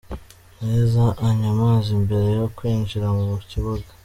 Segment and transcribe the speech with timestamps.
[0.65, 3.89] Neza anywa amazi mbere yo kwinjira mu kibuga.